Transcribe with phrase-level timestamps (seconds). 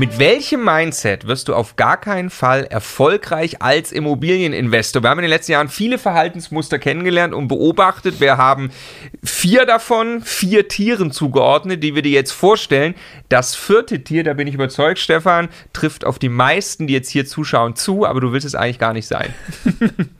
[0.00, 5.02] Mit welchem Mindset wirst du auf gar keinen Fall erfolgreich als Immobilieninvestor?
[5.02, 8.18] Wir haben in den letzten Jahren viele Verhaltensmuster kennengelernt und beobachtet.
[8.18, 8.70] Wir haben
[9.22, 12.94] vier davon, vier Tieren zugeordnet, die wir dir jetzt vorstellen.
[13.28, 17.26] Das vierte Tier, da bin ich überzeugt, Stefan, trifft auf die meisten, die jetzt hier
[17.26, 19.34] zuschauen, zu, aber du willst es eigentlich gar nicht sein.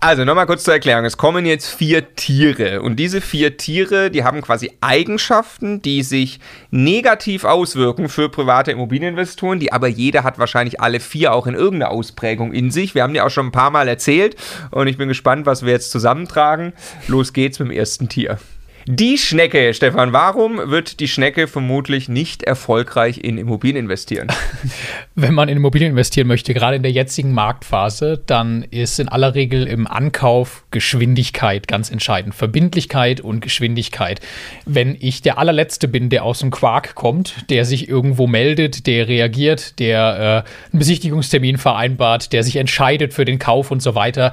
[0.00, 1.04] Also nochmal kurz zur Erklärung.
[1.04, 6.40] Es kommen jetzt vier Tiere und diese vier Tiere, die haben quasi Eigenschaften, die sich
[6.70, 11.90] negativ auswirken für private Immobilieninvestoren, die aber jeder hat wahrscheinlich alle vier auch in irgendeiner
[11.90, 12.94] Ausprägung in sich.
[12.94, 14.36] Wir haben die auch schon ein paar Mal erzählt
[14.70, 16.72] und ich bin gespannt, was wir jetzt zusammentragen.
[17.08, 18.38] Los geht's mit dem ersten Tier.
[18.86, 24.28] Die Schnecke, Stefan, warum wird die Schnecke vermutlich nicht erfolgreich in Immobilien investieren?
[25.14, 29.34] Wenn man in Immobilien investieren möchte, gerade in der jetzigen Marktphase, dann ist in aller
[29.34, 32.34] Regel im Ankauf Geschwindigkeit ganz entscheidend.
[32.34, 34.20] Verbindlichkeit und Geschwindigkeit.
[34.66, 39.08] Wenn ich der allerletzte bin, der aus dem Quark kommt, der sich irgendwo meldet, der
[39.08, 44.32] reagiert, der äh, einen Besichtigungstermin vereinbart, der sich entscheidet für den Kauf und so weiter,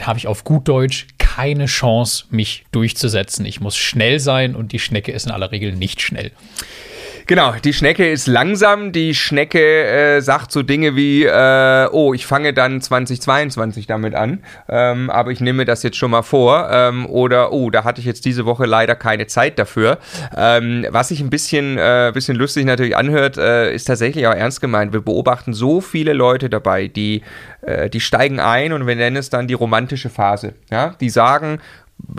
[0.00, 3.46] habe ich auf gut Deutsch keine Chance, mich durchzusetzen.
[3.46, 6.30] Ich muss schnell sein und die Schnecke ist in aller Regel nicht schnell.
[7.26, 8.92] Genau, die Schnecke ist langsam.
[8.92, 14.42] Die Schnecke äh, sagt so Dinge wie, äh, oh, ich fange dann 2022 damit an,
[14.68, 16.68] ähm, aber ich nehme das jetzt schon mal vor.
[16.70, 19.98] Ähm, oder, oh, da hatte ich jetzt diese Woche leider keine Zeit dafür.
[20.36, 24.60] Ähm, was sich ein bisschen, äh, bisschen lustig natürlich anhört, äh, ist tatsächlich auch ernst
[24.60, 24.92] gemeint.
[24.92, 27.22] Wir beobachten so viele Leute dabei, die,
[27.62, 30.54] äh, die steigen ein und wir nennen es dann die romantische Phase.
[30.70, 30.94] Ja?
[31.00, 31.60] Die sagen,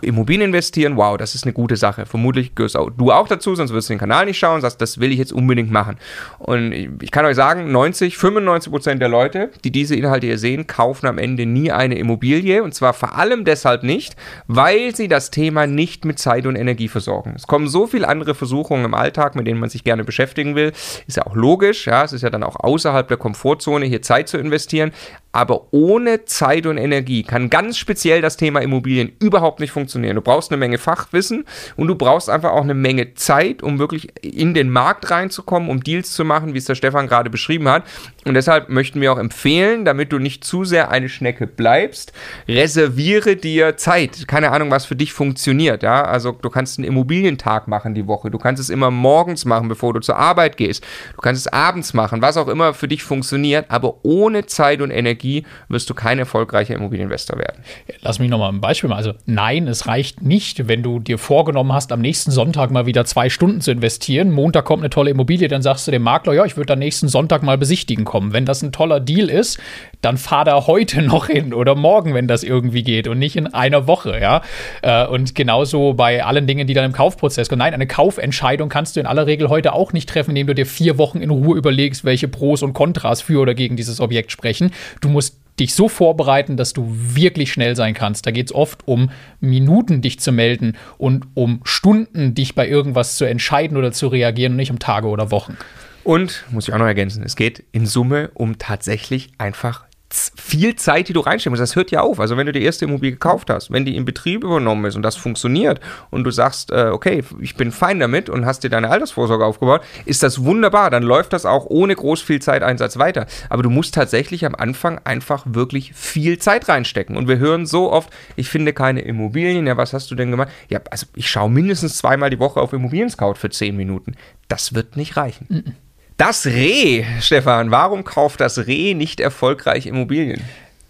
[0.02, 2.06] Immobilien investieren, wow, das ist eine gute Sache.
[2.06, 5.00] Vermutlich gehörst auch du auch dazu, sonst wirst du den Kanal nicht schauen, sagst, das
[5.00, 5.98] will ich jetzt unbedingt machen.
[6.40, 10.68] Und ich kann euch sagen, 90, 95 Prozent der Leute, die diese Inhalte hier sehen,
[10.68, 14.16] kaufen am Ende nie eine Immobilie und zwar vor allem deshalb nicht,
[14.48, 17.34] weil sie das Thema nicht mit Zeit und Energie versorgen.
[17.36, 20.72] Es kommen so viele andere Versuchungen im Alltag, mit denen man sich gerne beschäftigen will.
[21.08, 24.30] Ist ja auch logisch, ja, es ist ja dann auch außerhalb der Komfortzone, hier Zeit
[24.30, 24.92] zu investieren.
[25.36, 30.16] Aber ohne Zeit und Energie kann ganz speziell das Thema Immobilien überhaupt nicht funktionieren.
[30.16, 31.46] Du brauchst eine Menge Fachwissen
[31.76, 35.84] und du brauchst einfach auch eine Menge Zeit, um wirklich in den Markt reinzukommen, um
[35.84, 37.84] Deals zu machen, wie es der Stefan gerade beschrieben hat.
[38.26, 42.14] Und deshalb möchten wir auch empfehlen, damit du nicht zu sehr eine Schnecke bleibst,
[42.48, 44.28] reserviere dir Zeit.
[44.28, 45.82] Keine Ahnung, was für dich funktioniert.
[45.82, 46.04] Ja?
[46.04, 48.30] Also du kannst einen Immobilientag machen die Woche.
[48.30, 50.86] Du kannst es immer morgens machen, bevor du zur Arbeit gehst.
[51.16, 53.66] Du kannst es abends machen, was auch immer für dich funktioniert.
[53.70, 57.64] Aber ohne Zeit und Energie Strategie wirst du kein erfolgreicher Immobilieninvestor werden.
[58.02, 58.98] Lass mich nochmal ein Beispiel machen.
[58.98, 63.06] Also nein, es reicht nicht, wenn du dir vorgenommen hast, am nächsten Sonntag mal wieder
[63.06, 64.32] zwei Stunden zu investieren.
[64.32, 67.08] Montag kommt eine tolle Immobilie, dann sagst du dem Makler, ja, ich würde am nächsten
[67.08, 68.34] Sonntag mal besichtigen kommen.
[68.34, 69.60] Wenn das ein toller Deal ist,
[70.04, 73.48] dann fahr da heute noch hin oder morgen, wenn das irgendwie geht und nicht in
[73.48, 74.42] einer Woche, ja.
[74.82, 77.60] Äh, und genauso bei allen Dingen, die dann im Kaufprozess kommen.
[77.60, 80.66] Nein, eine Kaufentscheidung kannst du in aller Regel heute auch nicht treffen, indem du dir
[80.66, 84.72] vier Wochen in Ruhe überlegst, welche Pros und Kontras für oder gegen dieses Objekt sprechen.
[85.02, 88.26] Du musst dich so vorbereiten, dass du wirklich schnell sein kannst.
[88.26, 93.18] Da geht es oft um Minuten, dich zu melden und um Stunden, dich bei irgendwas
[93.18, 95.58] zu entscheiden oder zu reagieren und nicht um Tage oder Wochen.
[96.04, 101.08] Und, muss ich auch noch ergänzen, es geht in Summe um tatsächlich einfach viel Zeit,
[101.08, 101.62] die du reinstecken musst.
[101.62, 102.20] Das hört ja auf.
[102.20, 105.02] Also wenn du die erste Immobilie gekauft hast, wenn die in Betrieb übernommen ist und
[105.02, 105.80] das funktioniert
[106.12, 109.82] und du sagst, äh, okay, ich bin fein damit und hast dir deine Altersvorsorge aufgebaut,
[110.06, 110.90] ist das wunderbar.
[110.92, 113.26] Dann läuft das auch ohne groß viel Zeiteinsatz weiter.
[113.50, 117.18] Aber du musst tatsächlich am Anfang einfach wirklich viel Zeit reinstecken.
[117.18, 119.66] Und wir hören so oft, ich finde keine Immobilien.
[119.66, 120.50] Ja, was hast du denn gemacht?
[120.70, 124.16] Ja, also ich schaue mindestens zweimal die Woche auf Immobilien Scout für zehn Minuten.
[124.48, 125.48] Das wird nicht reichen.
[125.50, 125.74] Mm -mm.
[126.18, 130.42] Das Reh, Stefan, warum kauft das Reh nicht erfolgreich Immobilien?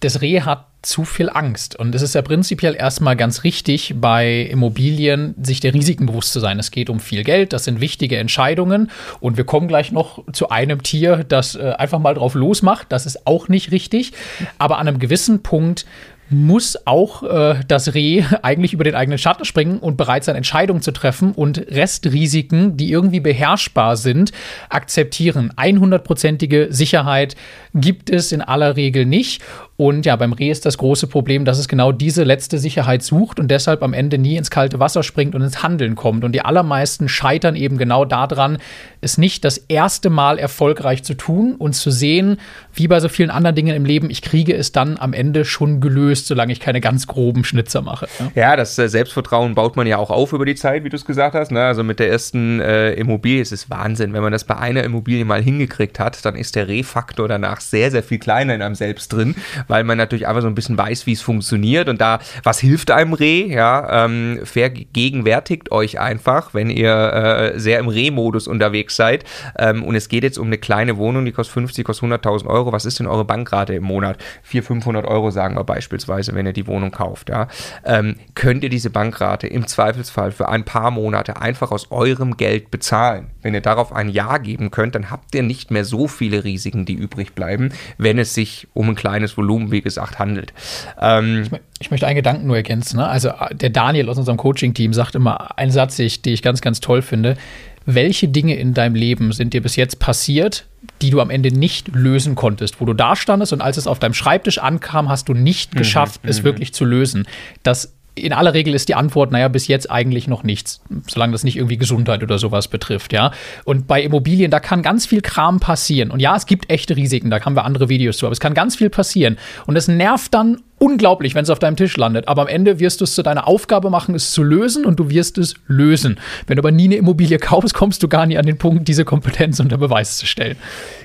[0.02, 1.78] Das Reh hat zu viel Angst.
[1.80, 6.42] Und es ist ja prinzipiell erstmal ganz richtig, bei Immobilien sich der Risiken bewusst zu
[6.42, 6.60] sein.
[6.60, 8.92] Es geht um viel Geld, das sind wichtige Entscheidungen.
[9.22, 12.88] Und wir kommen gleich noch zu einem Tier, das äh, einfach mal drauf losmacht.
[12.90, 14.12] Das ist auch nicht richtig.
[14.58, 15.86] Aber an einem gewissen Punkt
[16.34, 20.82] muss auch äh, das Reh eigentlich über den eigenen Schatten springen und bereit sein, Entscheidungen
[20.82, 24.32] zu treffen und Restrisiken, die irgendwie beherrschbar sind,
[24.70, 25.52] akzeptieren.
[25.56, 27.36] 100%ige Sicherheit
[27.74, 29.42] gibt es in aller Regel nicht.
[29.84, 33.38] Und ja, beim Reh ist das große Problem, dass es genau diese letzte Sicherheit sucht
[33.38, 36.24] und deshalb am Ende nie ins kalte Wasser springt und ins Handeln kommt.
[36.24, 38.60] Und die allermeisten scheitern eben genau daran,
[39.02, 42.38] es nicht das erste Mal erfolgreich zu tun und zu sehen,
[42.74, 45.82] wie bei so vielen anderen Dingen im Leben, ich kriege es dann am Ende schon
[45.82, 48.08] gelöst, solange ich keine ganz groben Schnitzer mache.
[48.36, 50.96] Ja, ja das äh, Selbstvertrauen baut man ja auch auf über die Zeit, wie du
[50.96, 51.52] es gesagt hast.
[51.52, 51.62] Ne?
[51.62, 54.14] Also mit der ersten äh, Immobilie ist es Wahnsinn.
[54.14, 57.92] Wenn man das bei einer Immobilie mal hingekriegt hat, dann ist der Refaktor danach sehr,
[57.92, 59.36] sehr viel kleiner in einem selbst drin,
[59.74, 62.92] weil man natürlich einfach so ein bisschen weiß, wie es funktioniert und da, was hilft
[62.92, 63.52] einem Reh?
[63.52, 69.24] Ja, ähm, vergegenwärtigt euch einfach, wenn ihr äh, sehr im Reh-Modus unterwegs seid
[69.58, 72.72] ähm, und es geht jetzt um eine kleine Wohnung, die kostet 50, kostet 100.000 Euro.
[72.72, 74.18] Was ist denn eure Bankrate im Monat?
[74.44, 77.30] 400, 500 Euro sagen wir beispielsweise, wenn ihr die Wohnung kauft.
[77.30, 77.48] Ja,
[77.84, 82.70] ähm, könnt ihr diese Bankrate im Zweifelsfall für ein paar Monate einfach aus eurem Geld
[82.70, 83.32] bezahlen.
[83.42, 86.86] Wenn ihr darauf ein Ja geben könnt, dann habt ihr nicht mehr so viele Risiken,
[86.86, 90.54] die übrig bleiben, wenn es sich um ein kleines Volumen, wie gesagt, handelt.
[91.00, 92.98] Ähm, ich, ich, möchte einen Gedanken nur ergänzen.
[92.98, 93.08] Ne?
[93.08, 97.02] Also der Daniel aus unserem Coaching-Team sagt immer einen Satz, den ich ganz, ganz toll
[97.02, 97.38] finde.
[97.86, 100.66] Welche Dinge in deinem Leben sind dir bis jetzt passiert,
[101.02, 104.00] die du am Ende nicht lösen konntest, wo du da standest und als es auf
[104.00, 107.26] deinem Schreibtisch ankam, hast du nicht mhm, geschafft, mhm, es wirklich zu lösen.
[107.62, 111.44] Das in aller Regel ist die Antwort, naja, bis jetzt eigentlich noch nichts, solange das
[111.44, 113.32] nicht irgendwie Gesundheit oder sowas betrifft, ja.
[113.66, 116.12] Und bei Immobilien, da kann ganz viel Kram passieren.
[116.12, 118.54] Und ja, es gibt echte Risiken, da haben wir andere Videos zu, aber es kann
[118.54, 119.38] ganz viel passieren.
[119.66, 122.28] Und es nervt dann unglaublich, wenn es auf deinem Tisch landet.
[122.28, 125.10] Aber am Ende wirst du es zu deiner Aufgabe machen, es zu lösen und du
[125.10, 126.20] wirst es lösen.
[126.46, 129.06] Wenn du aber nie eine Immobilie kaufst, kommst du gar nie an den Punkt, diese
[129.06, 130.58] Kompetenz unter Beweis zu stellen.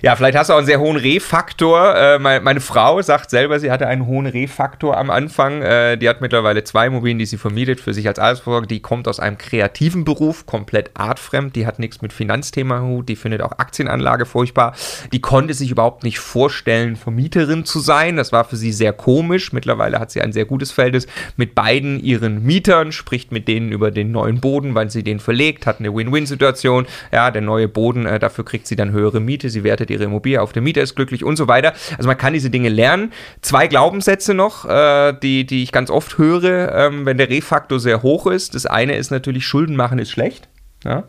[0.03, 1.95] Ja, vielleicht hast du auch einen sehr hohen Rehfaktor.
[1.95, 5.63] Äh, meine, meine, Frau sagt selber, sie hatte einen hohen Rehfaktor am Anfang.
[5.63, 8.67] Äh, die hat mittlerweile zwei Immobilien, die sie vermietet für sich als Altersvorsorge.
[8.67, 11.55] Die kommt aus einem kreativen Beruf, komplett artfremd.
[11.55, 13.09] Die hat nichts mit Finanzthema Hut.
[13.09, 14.75] Die findet auch Aktienanlage furchtbar.
[15.13, 18.17] Die konnte sich überhaupt nicht vorstellen, Vermieterin zu sein.
[18.17, 19.53] Das war für sie sehr komisch.
[19.53, 21.07] Mit Mittlerweile hat sie ein sehr gutes Verhältnis
[21.37, 25.67] mit beiden ihren Mietern, spricht mit denen über den neuen Boden, weil sie den verlegt,
[25.67, 26.87] hat eine Win-Win-Situation.
[27.13, 30.41] Ja, der neue Boden, äh, dafür kriegt sie dann höhere Miete, sie wertet ihre Immobilie
[30.41, 31.75] auf, der Mieter ist glücklich und so weiter.
[31.99, 33.13] Also man kann diese Dinge lernen.
[33.43, 38.03] Zwei Glaubenssätze noch, äh, die, die ich ganz oft höre, ähm, wenn der Refaktor sehr
[38.03, 38.55] hoch ist.
[38.55, 40.49] Das eine ist natürlich, Schulden machen ist schlecht.
[40.83, 41.05] Ja,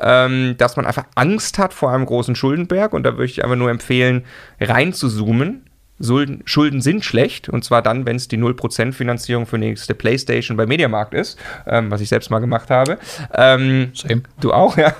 [0.00, 3.56] ähm, dass man einfach Angst hat vor einem großen Schuldenberg und da würde ich einfach
[3.56, 4.24] nur empfehlen,
[4.58, 5.69] rein zu zoomen
[6.00, 9.94] Schulden, Schulden sind schlecht und zwar dann, wenn es die 0% Finanzierung für die nächste
[9.94, 12.98] Playstation bei Mediamarkt ist, ähm, was ich selbst mal gemacht habe.
[13.34, 14.22] Ähm, Same.
[14.40, 14.94] Du auch, ja.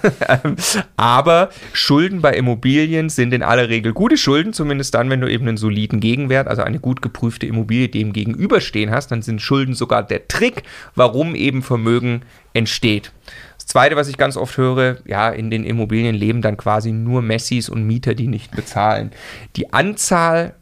[0.97, 5.49] Aber Schulden bei Immobilien sind in aller Regel gute Schulden, zumindest dann, wenn du eben
[5.49, 10.03] einen soliden Gegenwert, also eine gut geprüfte Immobilie dem gegenüberstehen hast, dann sind Schulden sogar
[10.03, 10.63] der Trick,
[10.95, 13.13] warum eben Vermögen entsteht.
[13.57, 17.23] Das Zweite, was ich ganz oft höre, ja, in den Immobilien leben dann quasi nur
[17.23, 19.13] Messis und Mieter, die nicht bezahlen.
[19.57, 20.55] Die Anzahl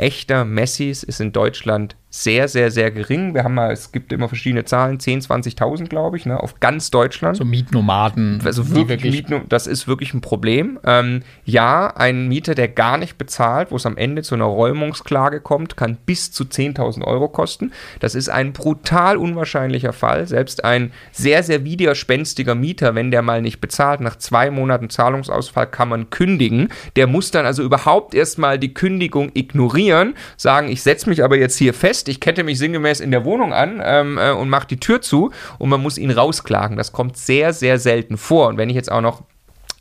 [0.00, 3.34] echter Messis ist in Deutschland sehr, sehr, sehr gering.
[3.34, 6.90] Wir haben mal, es gibt immer verschiedene Zahlen, 10.000, 20.000, glaube ich, ne, auf ganz
[6.90, 7.36] Deutschland.
[7.36, 8.42] So Mietnomaden.
[8.44, 10.80] Also wirklich, wirklich Mietno das ist wirklich ein Problem.
[10.84, 15.40] Ähm, ja, ein Mieter, der gar nicht bezahlt, wo es am Ende zu einer Räumungsklage
[15.40, 17.70] kommt, kann bis zu 10.000 Euro kosten.
[18.00, 20.26] Das ist ein brutal unwahrscheinlicher Fall.
[20.26, 25.68] Selbst ein sehr, sehr widerspenstiger Mieter, wenn der mal nicht bezahlt, nach zwei Monaten Zahlungsausfall
[25.68, 26.70] kann man kündigen.
[26.96, 31.56] Der muss dann also überhaupt erstmal die Kündigung ignorieren, sagen, ich setze mich aber jetzt
[31.56, 34.66] hier fest, fest, ich kette mich sinngemäß in der Wohnung an ähm, äh, und mache
[34.66, 36.76] die Tür zu und man muss ihn rausklagen.
[36.76, 38.48] Das kommt sehr, sehr selten vor.
[38.48, 39.22] Und wenn ich jetzt auch noch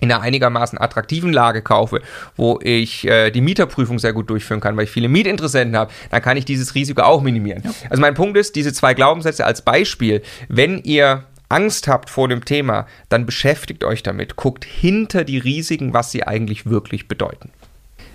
[0.01, 2.01] in einer einigermaßen attraktiven Lage kaufe,
[2.37, 6.21] wo ich äh, die Mieterprüfung sehr gut durchführen kann, weil ich viele Mietinteressenten habe, dann
[6.21, 7.63] kann ich dieses Risiko auch minimieren.
[7.65, 7.71] Ja.
[7.89, 12.45] Also mein Punkt ist, diese zwei Glaubenssätze als Beispiel, wenn ihr Angst habt vor dem
[12.45, 17.51] Thema, dann beschäftigt euch damit, guckt hinter die Risiken, was sie eigentlich wirklich bedeuten.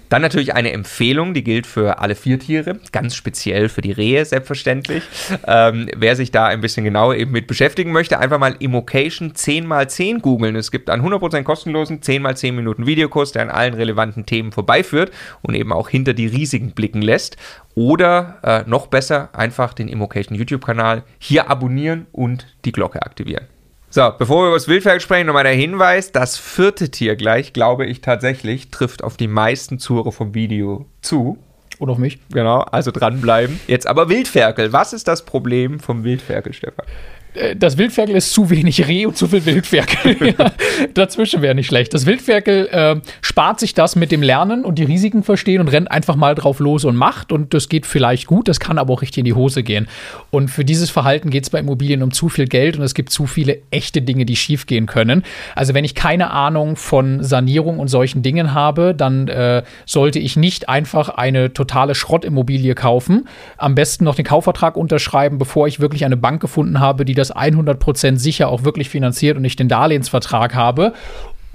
[0.08, 4.24] Dann natürlich eine Empfehlung, die gilt für alle vier Tiere, ganz speziell für die Rehe
[4.24, 5.02] selbstverständlich.
[5.46, 10.20] Ähm, wer sich da ein bisschen genauer eben mit beschäftigen möchte, einfach mal Immocation 10x10
[10.20, 10.56] googeln.
[10.56, 15.10] Es gibt einen 100% kostenlosen 10x10 Minuten Videokurs, der an allen relevanten Themen vorbeiführt
[15.42, 17.36] und eben auch hinter die Risiken blicken lässt.
[17.74, 23.46] Oder äh, noch besser, einfach den Immocation YouTube-Kanal hier abonnieren und die Glocke aktivieren.
[23.94, 27.86] So, bevor wir über das Wildfeld sprechen, nochmal der Hinweis: Das vierte Tier gleich, glaube
[27.86, 31.38] ich tatsächlich, trifft auf die meisten Zuhörer vom Video zu.
[31.78, 32.18] Und auf mich.
[32.30, 33.60] Genau, also dranbleiben.
[33.68, 34.72] Jetzt aber Wildferkel.
[34.72, 36.86] Was ist das Problem vom Wildferkel, Stefan?
[37.34, 40.34] Äh, das Wildferkel ist zu wenig Reh und zu viel Wildferkel.
[40.94, 41.94] Dazwischen wäre nicht schlecht.
[41.94, 45.90] Das Wildferkel äh, spart sich das mit dem Lernen und die Risiken verstehen und rennt
[45.90, 47.32] einfach mal drauf los und macht.
[47.32, 49.88] Und das geht vielleicht gut, das kann aber auch richtig in die Hose gehen.
[50.30, 53.10] Und für dieses Verhalten geht es bei Immobilien um zu viel Geld und es gibt
[53.10, 55.24] zu viele echte Dinge, die schief gehen können.
[55.54, 60.36] Also wenn ich keine Ahnung von Sanierung und solchen Dingen habe, dann äh, sollte ich
[60.36, 63.28] nicht einfach eine totale Schrottimmobilie kaufen.
[63.56, 67.23] Am besten noch den Kaufvertrag unterschreiben, bevor ich wirklich eine Bank gefunden habe, die das
[67.30, 70.92] das 100% sicher auch wirklich finanziert und ich den Darlehensvertrag habe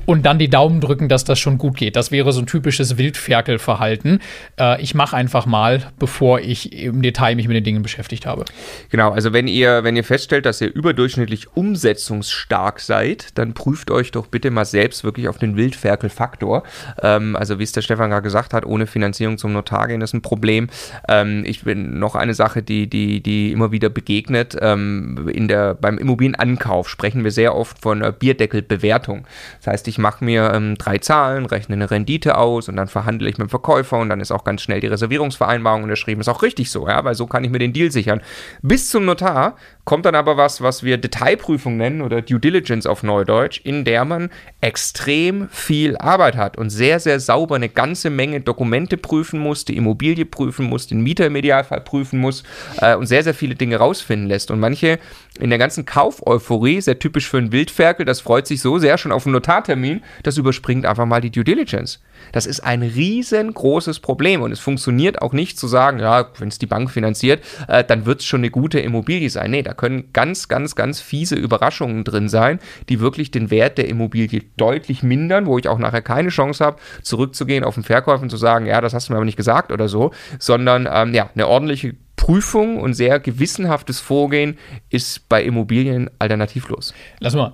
[0.10, 1.96] und dann die Daumen drücken, dass das schon gut geht.
[1.96, 4.22] Das wäre so ein typisches Wildferkelverhalten.
[4.60, 8.46] Äh, ich mache einfach mal, bevor ich im Detail mich mit den Dingen beschäftigt habe.
[8.90, 14.10] Genau, also wenn ihr, wenn ihr feststellt, dass ihr überdurchschnittlich umsetzungsstark seid, dann prüft euch
[14.10, 16.64] doch bitte mal selbst wirklich auf den Wildferkelfaktor.
[17.04, 20.16] Ähm, also wie es der Stefan gerade gesagt hat, ohne Finanzierung zum Notar gehen ist
[20.16, 20.70] ein Problem.
[21.08, 24.58] Ähm, ich bin noch eine Sache, die, die, die immer wieder begegnet.
[24.60, 29.28] Ähm, in der, beim Immobilienankauf sprechen wir sehr oft von äh, Bierdeckelbewertung.
[29.60, 33.30] Das heißt, ich mache mir ähm, drei Zahlen, rechne eine Rendite aus und dann verhandle
[33.30, 36.22] ich mit dem Verkäufer und dann ist auch ganz schnell die Reservierungsvereinbarung unterschrieben.
[36.22, 38.22] Ist auch richtig so, ja, weil so kann ich mir den Deal sichern.
[38.62, 39.56] Bis zum Notar
[39.90, 44.06] kommt dann aber was, was wir Detailprüfung nennen oder Due Diligence auf Neudeutsch, in der
[44.06, 44.30] man
[44.62, 49.76] extrem viel Arbeit hat und sehr, sehr sauber eine ganze Menge Dokumente prüfen muss, die
[49.76, 52.44] Immobilie prüfen muss, den Mieter im Idealfall prüfen muss
[52.80, 54.52] äh, und sehr, sehr viele Dinge rausfinden lässt.
[54.52, 55.00] Und manche
[55.40, 59.12] in der ganzen Kaufelphorie, sehr typisch für einen Wildferkel, das freut sich so sehr schon
[59.12, 62.00] auf einen Notartermin, das überspringt einfach mal die Due Diligence.
[62.32, 66.60] Das ist ein riesengroßes Problem und es funktioniert auch nicht zu sagen, ja, wenn es
[66.60, 69.50] die Bank finanziert, äh, dann wird es schon eine gute Immobilie sein.
[69.52, 72.60] Nee, da können ganz, ganz, ganz fiese Überraschungen drin sein,
[72.90, 76.78] die wirklich den Wert der Immobilie deutlich mindern, wo ich auch nachher keine Chance habe,
[77.02, 79.72] zurückzugehen auf den Verkäufer und zu sagen, ja, das hast du mir aber nicht gesagt
[79.72, 84.58] oder so, sondern ähm, ja, eine ordentliche Prüfung und sehr gewissenhaftes Vorgehen
[84.90, 86.94] ist bei Immobilien alternativlos.
[87.20, 87.54] Lass mal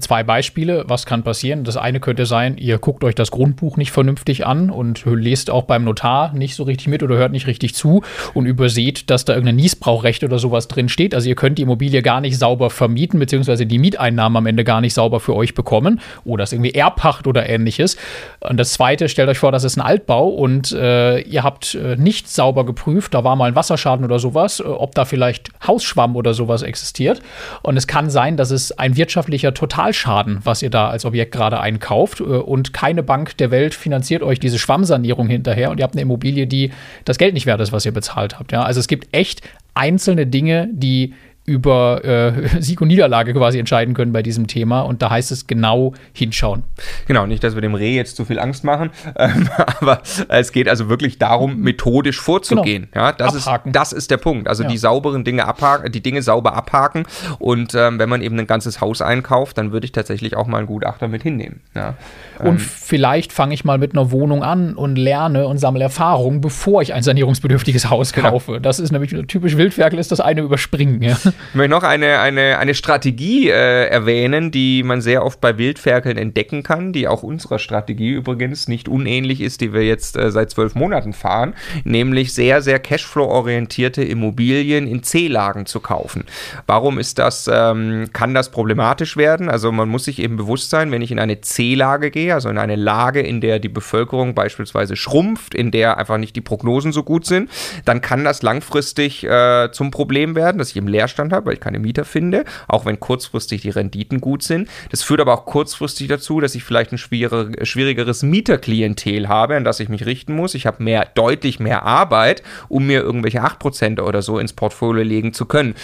[0.00, 0.84] zwei Beispiele.
[0.88, 1.64] Was kann passieren?
[1.64, 5.64] Das eine könnte sein, ihr guckt euch das Grundbuch nicht vernünftig an und lest auch
[5.64, 8.02] beim Notar nicht so richtig mit oder hört nicht richtig zu
[8.32, 11.14] und überseht, dass da irgendein Niesbrauchrecht oder sowas drin steht.
[11.14, 14.80] Also ihr könnt die Immobilie gar nicht sauber vermieten, beziehungsweise die Mieteinnahmen am Ende gar
[14.80, 17.98] nicht sauber für euch bekommen oder es irgendwie Erbpacht oder ähnliches.
[18.40, 21.96] Und das zweite, stellt euch vor, das ist ein Altbau und äh, ihr habt äh,
[21.96, 26.16] nicht sauber geprüft, da war mal ein Wasserschaden oder sowas, äh, ob da vielleicht Hausschwamm
[26.16, 27.22] oder sowas existiert.
[27.62, 31.60] Und es kann sein, dass es ein wirtschaftlicher Totalschaden, was ihr da als Objekt gerade
[31.60, 32.20] einkauft.
[32.20, 36.02] Äh, und keine Bank der Welt finanziert euch diese Schwammsanierung hinterher und ihr habt eine
[36.02, 36.72] Immobilie, die
[37.04, 38.52] das Geld nicht wert ist, was ihr bezahlt habt.
[38.52, 38.62] Ja?
[38.62, 39.42] Also es gibt echt
[39.74, 41.14] einzelne Dinge, die
[41.44, 44.82] über äh, Sieg und Niederlage quasi entscheiden können bei diesem Thema.
[44.82, 46.62] Und da heißt es genau hinschauen.
[47.06, 49.48] Genau, nicht, dass wir dem Reh jetzt zu viel Angst machen, ähm,
[49.80, 52.88] aber es geht also wirklich darum, methodisch vorzugehen.
[52.92, 53.06] Genau.
[53.06, 53.70] Ja, das abhaken.
[53.70, 54.48] ist, das ist der Punkt.
[54.48, 54.68] Also ja.
[54.68, 57.04] die sauberen Dinge abhaken, die Dinge sauber abhaken.
[57.38, 60.58] Und ähm, wenn man eben ein ganzes Haus einkauft, dann würde ich tatsächlich auch mal
[60.58, 61.60] einen Gutachter mit hinnehmen.
[61.74, 61.94] Ja.
[62.38, 66.40] Und ähm, vielleicht fange ich mal mit einer Wohnung an und lerne und sammle Erfahrung,
[66.40, 68.30] bevor ich ein sanierungsbedürftiges Haus genau.
[68.30, 68.52] kaufe.
[68.52, 68.62] Genau.
[68.62, 71.02] Das ist nämlich typisch Wildferkel, ist das eine überspringen.
[71.02, 71.16] Ja.
[71.50, 76.16] Ich möchte noch eine, eine, eine Strategie äh, erwähnen, die man sehr oft bei Wildferkeln
[76.16, 80.50] entdecken kann, die auch unserer Strategie übrigens nicht unähnlich ist, die wir jetzt äh, seit
[80.50, 86.24] zwölf Monaten fahren, nämlich sehr, sehr Cashflow-orientierte Immobilien in C-Lagen zu kaufen.
[86.66, 89.50] Warum ist das, ähm, kann das problematisch werden?
[89.50, 92.58] Also man muss sich eben bewusst sein, wenn ich in eine C-Lage gehe, also in
[92.58, 97.02] eine Lage, in der die Bevölkerung beispielsweise schrumpft, in der einfach nicht die Prognosen so
[97.02, 97.50] gut sind,
[97.84, 101.54] dann kann das langfristig äh, zum Problem werden, dass ich im Leerstand Leerstand habe, weil
[101.54, 104.68] ich keine Mieter finde, auch wenn kurzfristig die Renditen gut sind.
[104.90, 109.80] Das führt aber auch kurzfristig dazu, dass ich vielleicht ein schwierigeres Mieterklientel habe, an das
[109.80, 110.54] ich mich richten muss.
[110.54, 115.32] Ich habe mehr, deutlich mehr Arbeit, um mir irgendwelche 8% oder so ins Portfolio legen
[115.32, 115.74] zu können.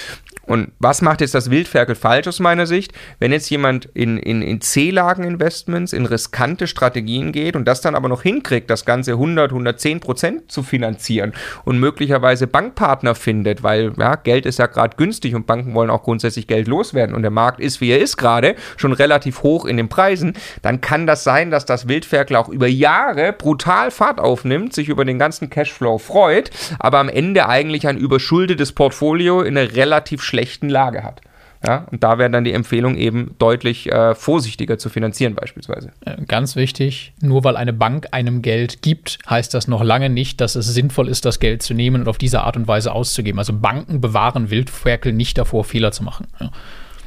[0.49, 2.93] Und was macht jetzt das Wildferkel falsch aus meiner Sicht?
[3.19, 8.09] Wenn jetzt jemand in, in, in C-Lagen-Investments, in riskante Strategien geht und das dann aber
[8.09, 11.35] noch hinkriegt, das Ganze 100, 110 Prozent zu finanzieren
[11.67, 16.03] und möglicherweise Bankpartner findet, weil ja, Geld ist ja gerade günstig und Banken wollen auch
[16.03, 19.77] grundsätzlich Geld loswerden und der Markt ist, wie er ist gerade, schon relativ hoch in
[19.77, 24.73] den Preisen, dann kann das sein, dass das Wildferkel auch über Jahre brutal Fahrt aufnimmt,
[24.73, 29.75] sich über den ganzen Cashflow freut, aber am Ende eigentlich ein überschuldetes Portfolio in einer
[29.75, 31.21] relativ schlechten Lage hat.
[31.67, 35.93] Ja, und da wäre dann die Empfehlung eben deutlich äh, vorsichtiger zu finanzieren beispielsweise.
[36.29, 40.55] Ganz wichtig, nur weil eine Bank einem Geld gibt, heißt das noch lange nicht, dass
[40.55, 43.41] es sinnvoll ist, das Geld zu nehmen und auf diese Art und Weise auszugeben.
[43.41, 46.29] Also Banken bewahren Wildferkel nicht davor, Fehler zu machen.
[46.39, 46.51] Ja.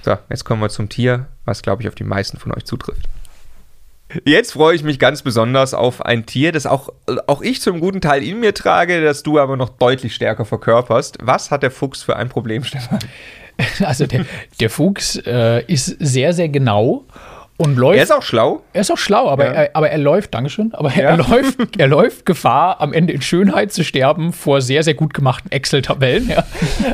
[0.02, 3.08] So, jetzt kommen wir zum Tier, was glaube ich auf die meisten von euch zutrifft.
[4.26, 6.90] Jetzt freue ich mich ganz besonders auf ein Tier, das auch,
[7.28, 11.20] auch ich zum guten Teil in mir trage, das du aber noch deutlich stärker verkörperst.
[11.22, 13.00] Was hat der Fuchs für ein Problem, Stefan?
[13.82, 14.26] Also der,
[14.60, 17.06] der Fuchs äh, ist sehr, sehr genau
[17.62, 17.98] und läuft.
[17.98, 18.62] Er ist auch schlau.
[18.74, 19.52] Er ist auch schlau, aber, Ja.
[19.52, 21.16] er, aber er läuft, Dankeschön, aber er, Ja.
[21.30, 25.52] läuft, er läuft Gefahr, am Ende in Schönheit zu sterben vor sehr, sehr gut gemachten
[25.52, 26.30] Excel-Tabellen.
[26.30, 26.44] Ja.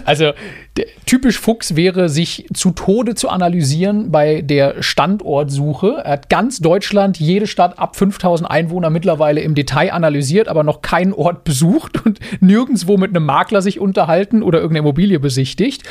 [0.06, 0.32] Also
[0.78, 6.02] der, typisch Fuchs wäre, sich zu Tode zu analysieren bei der Standortsuche.
[6.04, 10.82] Er hat ganz Deutschland, jede Stadt ab 5000 Einwohner mittlerweile im Detail analysiert, aber noch
[10.82, 15.84] keinen Ort besucht und nirgendwo mit einem Makler sich unterhalten oder irgendeine Immobilie besichtigt.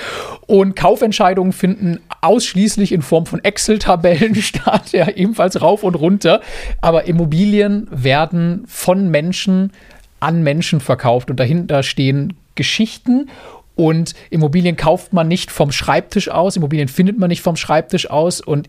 [0.47, 6.41] Und Kaufentscheidungen finden ausschließlich in Form von Excel-Tabellen statt, ja, ebenfalls rauf und runter.
[6.81, 9.73] Aber Immobilien werden von Menschen
[10.21, 13.29] an Menschen verkauft und dahinter stehen Geschichten.
[13.77, 18.41] Und Immobilien kauft man nicht vom Schreibtisch aus, Immobilien findet man nicht vom Schreibtisch aus.
[18.41, 18.69] Und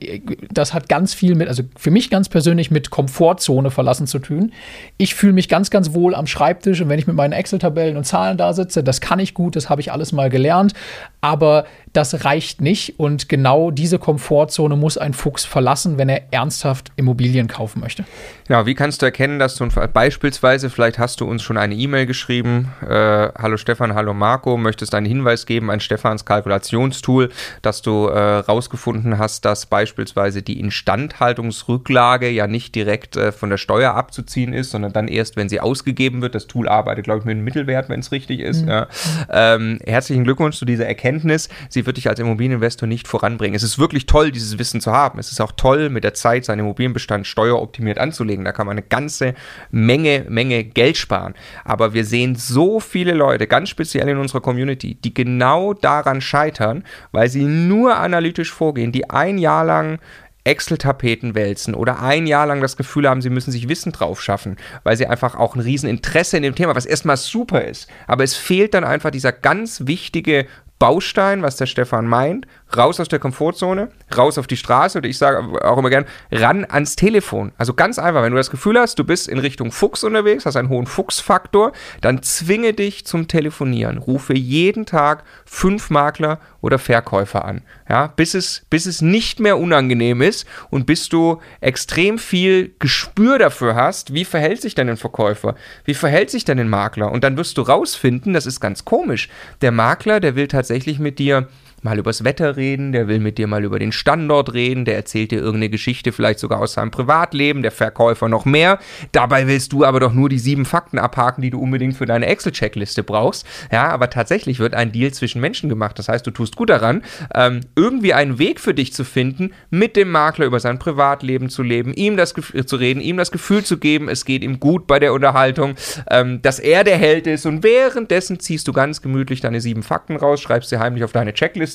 [0.52, 4.52] das hat ganz viel mit, also für mich ganz persönlich mit Komfortzone verlassen zu tun.
[4.98, 8.04] Ich fühle mich ganz, ganz wohl am Schreibtisch und wenn ich mit meinen Excel-Tabellen und
[8.04, 10.74] Zahlen da sitze, das kann ich gut, das habe ich alles mal gelernt.
[11.22, 13.00] Aber das reicht nicht.
[13.00, 18.06] Und genau diese Komfortzone muss ein Fuchs verlassen, wenn er ernsthaft Immobilien kaufen möchte.
[18.48, 22.06] Genau, wie kannst du erkennen, dass du beispielsweise, vielleicht hast du uns schon eine E-Mail
[22.06, 27.30] geschrieben, äh, hallo Stefan, hallo Marco, möchtest einen Hinweis geben an Stefans Kalkulationstool,
[27.62, 33.58] dass du äh, rausgefunden hast, dass beispielsweise die Instandhaltungsrücklage ja nicht direkt äh, von der
[33.58, 36.36] Steuer abzuziehen ist, sondern dann erst, wenn sie ausgegeben wird.
[36.36, 38.66] Das Tool arbeitet, glaube ich, mit einem Mittelwert, wenn es richtig ist.
[38.66, 38.88] Ja.
[39.30, 41.50] Ähm, herzlichen Glückwunsch zu dieser Erkenntnis.
[41.70, 43.56] Sie wird dich als Immobilieninvestor nicht voranbringen.
[43.56, 45.20] Es ist wirklich toll, dieses Wissen zu haben.
[45.20, 48.46] Es ist auch toll, mit der Zeit seinen Immobilienbestand steueroptimiert anzulegen.
[48.46, 49.34] Da kann man eine ganze
[49.72, 51.34] Menge, Menge Geld sparen.
[51.64, 56.84] Aber wir sehen so viele Leute, ganz speziell in unserer Community, die genau daran scheitern,
[57.12, 60.00] weil sie nur analytisch vorgehen, die ein Jahr lang
[60.48, 64.56] Excel-Tapeten wälzen oder ein Jahr lang das Gefühl haben, sie müssen sich Wissen drauf schaffen,
[64.84, 67.90] weil sie einfach auch ein Rieseninteresse in dem Thema, was erstmal super ist.
[68.08, 70.48] Aber es fehlt dann einfach dieser ganz wichtige
[70.80, 75.18] Baustein, was der Stefan meint, raus aus der Komfortzone, raus auf die Straße oder ich
[75.18, 77.52] sage auch immer gern, ran ans Telefon.
[77.58, 80.56] Also ganz einfach, wenn du das Gefühl hast, du bist in Richtung Fuchs unterwegs, hast
[80.56, 83.98] einen hohen Fuchsfaktor, dann zwinge dich zum Telefonieren.
[83.98, 89.58] Rufe jeden Tag fünf Makler oder Verkäufer an, ja, bis es, bis es nicht mehr
[89.58, 94.98] unangenehm ist und bis du extrem viel Gespür dafür hast, wie verhält sich denn ein
[94.98, 95.56] Verkäufer,
[95.86, 99.30] wie verhält sich denn ein Makler und dann wirst du rausfinden, das ist ganz komisch,
[99.62, 100.67] der Makler, der will tatsächlich
[101.00, 101.48] mit dir
[101.84, 105.32] mal übers Wetter reden, der will mit dir mal über den Standort reden, der erzählt
[105.32, 108.80] dir irgendeine Geschichte, vielleicht sogar aus seinem Privatleben, der Verkäufer noch mehr.
[109.12, 112.26] Dabei willst du aber doch nur die sieben Fakten abhaken, die du unbedingt für deine
[112.26, 113.46] Excel-Checkliste brauchst.
[113.72, 116.00] Ja, aber tatsächlich wird ein Deal zwischen Menschen gemacht.
[116.00, 117.04] Das heißt, du tust gut daran,
[117.36, 121.62] ähm, irgendwie einen Weg für dich zu finden, mit dem Makler über sein Privatleben zu
[121.62, 124.60] leben, ihm das Gef- äh, zu reden, ihm das Gefühl zu geben, es geht ihm
[124.60, 125.76] gut bei der Unterhaltung,
[126.10, 130.16] ähm, dass er der Held ist und währenddessen ziehst du ganz gemütlich deine sieben Fakten
[130.16, 131.67] raus, schreibst sie heimlich auf deine Checkliste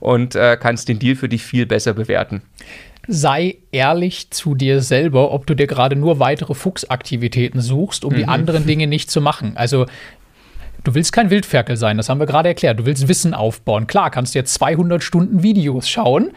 [0.00, 2.42] und äh, kannst den Deal für dich viel besser bewerten.
[3.06, 8.24] sei ehrlich zu dir selber, ob du dir gerade nur weitere Fuchsaktivitäten suchst, um die
[8.24, 9.56] anderen Dinge nicht zu machen.
[9.56, 9.86] Also
[10.84, 12.78] Du willst kein Wildferkel sein, das haben wir gerade erklärt.
[12.78, 13.86] Du willst Wissen aufbauen.
[13.86, 16.32] Klar, kannst du jetzt 200 Stunden Videos schauen.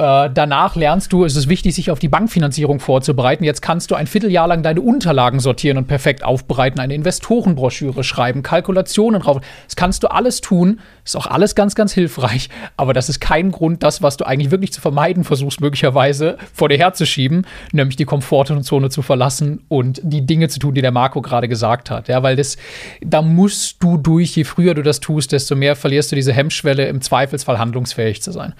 [0.00, 3.42] Äh, danach lernst du, es ist wichtig, sich auf die Bankfinanzierung vorzubereiten.
[3.42, 8.44] Jetzt kannst du ein Vierteljahr lang deine Unterlagen sortieren und perfekt aufbereiten, eine Investorenbroschüre schreiben,
[8.44, 9.40] Kalkulationen drauf.
[9.66, 10.78] Das kannst du alles tun.
[11.04, 12.48] Ist auch alles ganz, ganz hilfreich.
[12.76, 16.68] Aber das ist kein Grund, das, was du eigentlich wirklich zu vermeiden versuchst, möglicherweise vor
[16.68, 21.22] dir herzuschieben, nämlich die Komfortzone zu verlassen und die Dinge zu tun, die der Marco
[21.22, 22.06] gerade gesagt hat.
[22.06, 22.56] Ja, weil das,
[23.00, 26.86] da musst du durch, je früher du das tust, desto mehr verlierst du diese Hemmschwelle,
[26.86, 28.54] im Zweifelsfall handlungsfähig zu sein.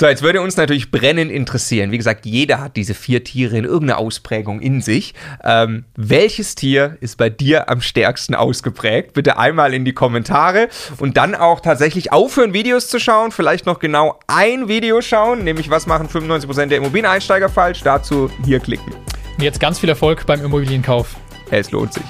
[0.00, 1.90] So, jetzt würde uns natürlich brennend interessieren.
[1.90, 5.12] Wie gesagt, jeder hat diese vier Tiere in irgendeiner Ausprägung in sich.
[5.42, 9.14] Ähm, welches Tier ist bei dir am stärksten ausgeprägt?
[9.14, 13.32] Bitte einmal in die Kommentare und dann auch tatsächlich aufhören, Videos zu schauen.
[13.32, 17.80] Vielleicht noch genau ein Video schauen, nämlich was machen 95% der Immobilieneinsteiger falsch?
[17.82, 18.92] Dazu hier klicken.
[19.36, 21.16] Und jetzt ganz viel Erfolg beim Immobilienkauf.
[21.50, 22.04] Es lohnt sich.